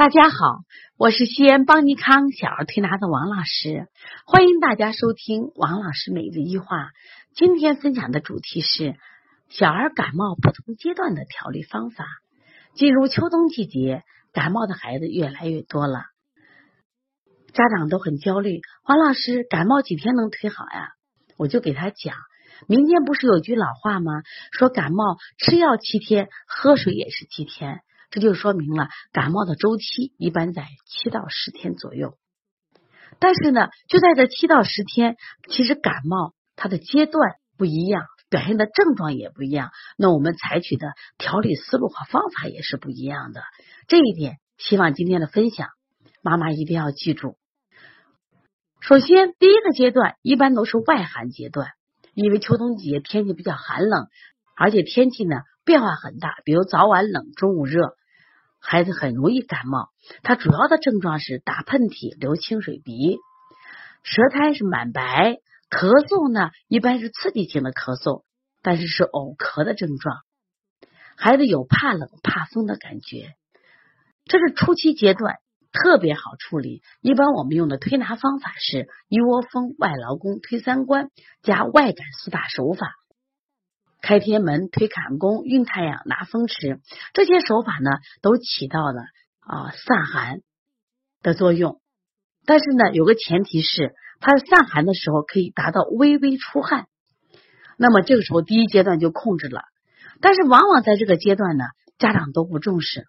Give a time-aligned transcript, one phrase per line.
[0.00, 0.60] 大家好，
[0.96, 3.86] 我是西安邦尼康小儿推拿的王老师，
[4.24, 6.88] 欢迎大家收听王老师每日一话。
[7.34, 8.96] 今天分享的主题是
[9.50, 12.06] 小儿感冒不同阶段的调理方法。
[12.74, 14.02] 进入秋冬季节，
[14.32, 16.04] 感冒的孩子越来越多了，
[17.52, 18.62] 家长都很焦虑。
[18.84, 20.92] 王老师，感冒几天能推好呀？
[21.36, 22.16] 我就给他讲，
[22.66, 24.22] 民间不是有句老话吗？
[24.50, 27.82] 说感冒吃药七天，喝水也是七天。
[28.10, 32.16] 这就说明了感冒的周期一般在七到十天左右，
[33.20, 35.16] 但是呢，就在这七到十天，
[35.48, 43.42] 其实感冒它的阶段不一样，表现的症状也不一样，那我们采取的调理思路和方法也是不一样的。
[43.86, 45.68] 这一点，希望今天的分享，
[46.20, 47.36] 妈妈一定要记住。
[48.80, 51.68] 首先，第一个阶段一般都是外寒阶段，
[52.14, 54.08] 因为秋冬季节天气比较寒冷，
[54.56, 57.94] 而且天气呢变化很大，比如早晚冷，中午热。
[58.60, 59.88] 孩子很容易感冒，
[60.22, 63.18] 他主要的症状是打喷嚏、流清水鼻，
[64.02, 65.38] 舌苔是满白，
[65.70, 68.22] 咳嗽呢一般是刺激性的咳嗽，
[68.62, 70.18] 但是是呕咳的症状。
[71.16, 73.34] 孩子有怕冷、怕风的感觉，
[74.26, 75.36] 这是初期阶段，
[75.72, 76.82] 特别好处理。
[77.00, 81.10] 一般我们用的推拿方法是一窝蜂、外劳宫、推三关
[81.42, 82.94] 加外感四大手法。
[84.02, 86.80] 开天门、推坎宫、运太阳、拿风池，
[87.12, 87.90] 这些手法呢，
[88.22, 89.02] 都起到了
[89.40, 90.40] 啊散寒
[91.22, 91.80] 的作用。
[92.46, 96.86] 但是呢，有个前提是，它散寒的时候可以达到微微出汗。
[97.76, 99.62] 那么这个时候，第一阶段就控制了。
[100.20, 101.64] 但是往往在这个阶段呢，
[101.98, 103.04] 家长都不重视，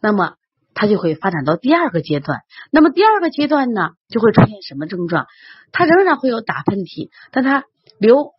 [0.00, 0.34] 那么
[0.74, 2.40] 他就会发展到第二个阶段。
[2.70, 5.26] 那么第二个阶段呢，就会出现什么症状？
[5.72, 7.64] 他仍然会有打喷嚏，但他
[7.98, 8.35] 流。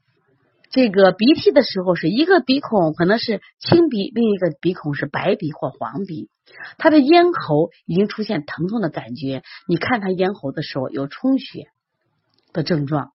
[0.69, 6.29] 这个鼻涕的时候是一个鼻孔可能是青鼻，另一个鼻孔是白鼻或黄鼻。
[6.77, 11.67] 他的咽喉已经出现疼痛的感觉，你看他咽喉的时候有充血
[12.53, 13.11] 的症状。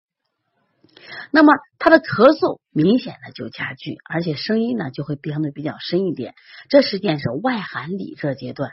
[1.31, 6.35] 那么他的咳嗽明显的就加剧，而且声音呢就会变得比较深一点。
[6.69, 8.71] 这实际上是外寒里热阶段。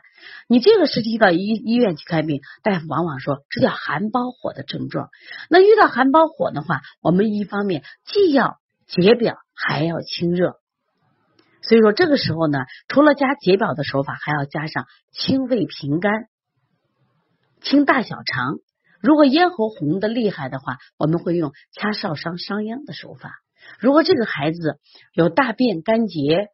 [0.48, 5.10] 你这个时期到医医院去看病，大夫往往说这叫寒包火的症状。
[5.48, 8.58] 那遇到寒包火的话，我们一方面既要
[8.88, 10.56] 解表还要清热，
[11.60, 16.28] 所以说这个时候呢，除了加解表的手法，还要加上清胃平肝、
[17.60, 18.54] 清大小肠。
[19.02, 23.34] 如果咽喉红的厉害的话，我们会用掐少商商鞅的手法。
[23.78, 24.80] 如果这个孩子
[25.12, 26.48] 有大便干结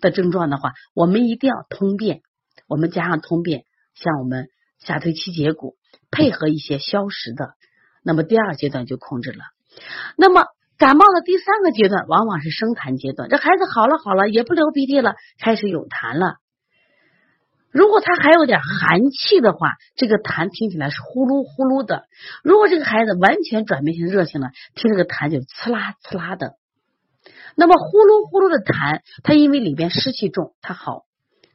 [0.00, 2.22] 的症状的话，我们一定要通便，
[2.68, 3.64] 我们加上通便，
[3.94, 4.48] 像我们
[4.78, 5.76] 下推七节骨，
[6.12, 7.54] 配合一些消食的，
[8.04, 9.42] 那么第二阶段就控制了。
[10.16, 10.44] 那么。
[10.80, 16.38] 感冒的第三个阶段往往是生痰阶段，这孩子好了好了，也不流鼻涕了，开始有痰了。
[17.70, 22.04] 如果他还有点寒气的话，这个痰听起来是呼噜呼噜的；
[22.42, 26.54] 如果这个孩子完全转变成热性了，听这个痰就刺啦刺啦的。
[27.56, 31.04] 那么呼噜呼噜的痰，它因为里边湿气重，它好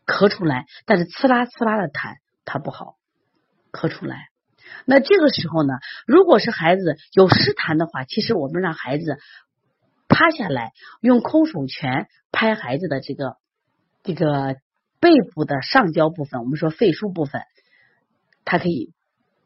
[0.05, 2.93] 咳出来；但是呲啦呲啦的痰，它不好
[3.71, 4.27] 咳出来。
[4.83, 5.75] 那这个时候呢，
[6.05, 9.17] 如果是孩子有湿痰的话，其实我们让孩子
[10.09, 13.37] 趴下来，用空手拳拍孩子的这个
[14.03, 14.57] 这个
[14.99, 17.41] 背部的上焦部分，我们说肺腧部分，
[18.43, 18.93] 它可以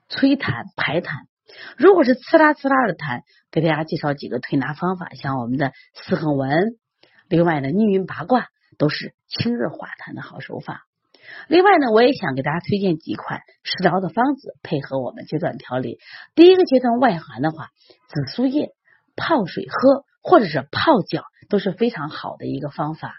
[0.10, 1.26] 催痰排痰。
[1.78, 6.78] 如果是呲啦呲啦的痰，给大家介绍几个推拿方法，像我们的四横纹，
[7.28, 8.48] 另外呢逆运八卦
[8.78, 10.89] 都是清热化痰的好手法。
[11.48, 16.00] 另外呢，我也想给大家推荐几款食疗的方子，配合我们阶段调理。
[16.36, 17.70] 第一个阶段外寒的话，
[18.08, 18.70] 紫苏叶
[19.16, 23.14] 泡水喝，或者是泡脚，都是非常好的一个方法。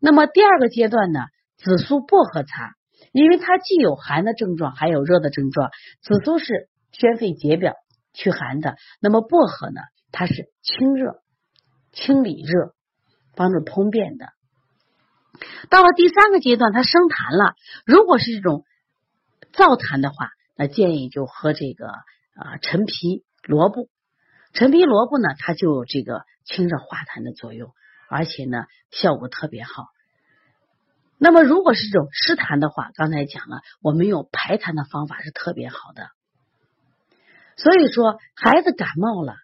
[0.00, 1.20] 那么第二个阶段呢，
[1.56, 2.74] 紫苏薄荷茶，
[3.12, 5.70] 因为它既有寒的症状，还有热的症状。
[6.02, 7.74] 紫苏是宣肺解表、
[8.12, 9.80] 驱寒的，那么薄荷呢，
[10.12, 11.20] 它是清热、
[11.92, 12.74] 清理热、
[13.34, 14.35] 帮助通便的。
[15.70, 17.54] 到了第三个阶段，它生痰了。
[17.84, 18.64] 如果是这种
[19.52, 23.88] 燥痰的话，那建议就喝这个啊陈皮萝卜。
[24.52, 27.72] 陈皮萝卜呢，它就有这个清热化痰的作用，
[28.08, 29.88] 而且呢效果特别好。
[31.18, 36.10] 那么如果是这种湿痰的话，刚才讲了，我们用排痰的方法是特别好的。
[37.56, 39.34] 所以说，孩子感冒了，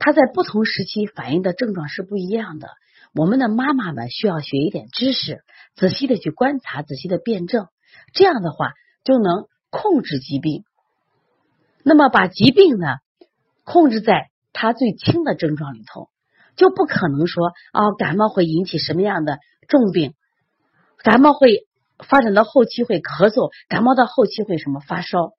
[0.00, 2.68] 他在不同时期反映的症状是不一样的。
[3.14, 5.42] 我们的妈妈们需要学一点知识，
[5.74, 7.66] 仔细的去观察，仔细的辩证，
[8.12, 8.72] 这样的话
[9.04, 10.64] 就能控制疾病。
[11.82, 12.86] 那么把疾病呢
[13.64, 16.10] 控制在它最轻的症状里头，
[16.56, 19.38] 就不可能说啊感冒会引起什么样的
[19.68, 20.14] 重病，
[20.98, 21.66] 感冒会
[21.98, 25.32] 发展到后期会咳嗽，感冒到后期会什么发烧？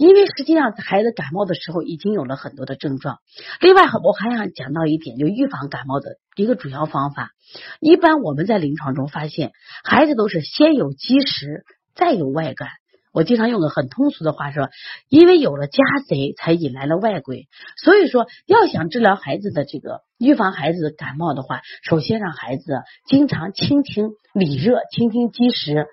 [0.00, 3.18] 因为实际上孩子感冒的时候已经有了很多的症状。
[3.60, 7.32] 另外，我还想讲到一点，就预防感冒的一个主要方法。
[7.80, 9.52] 一般我们在临床中发现，
[9.84, 11.64] 孩子都是先有积食，
[11.94, 12.70] 再有外感。
[13.12, 14.70] 我经常用个很通俗的话说，
[15.10, 17.48] 因为有了家贼，才引来了外鬼。
[17.76, 22.72] 所以说，要想治疗孩子的这个预防孩子感冒的话，首先让孩子
[23.06, 25.88] 经常清清里热，清清积食，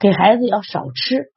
[0.00, 1.31] 给孩子要少吃。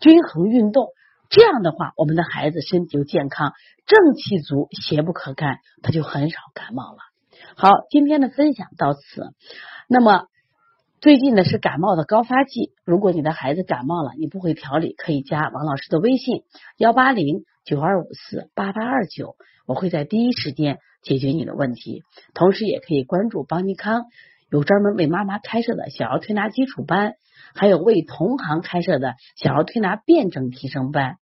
[0.00, 0.88] 均衡运动，
[1.28, 3.52] 这样的话，我们的孩子身体就健康，
[3.86, 6.98] 正气足，邪不可干，他就很少感冒了。
[7.54, 9.00] 好，今天的分享到此。
[9.88, 10.24] 那么
[11.00, 16.44] 最近呢是感冒的高发季，如果你的孩子感冒了，你不会调理，可以加王老师的微信
[16.78, 19.36] 幺八零九二五四八八二九，
[19.66, 22.02] 我会在第一时间解决你的问题。
[22.32, 24.04] 同时也可以关注邦尼康，
[24.50, 27.14] 有专门为妈妈开设的小儿推拿基础班。
[27.54, 31.16] 还有为同行开设的小儿推拿辩证提升班、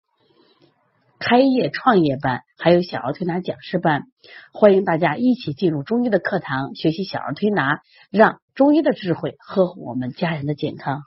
[1.19, 4.03] 开业创业班，还有小儿推拿讲师班，
[4.53, 7.81] 欢迎大家一起进入中医的课堂，学习小儿推拿，
[8.11, 11.01] 让中医的智慧呵护我们家人的健康。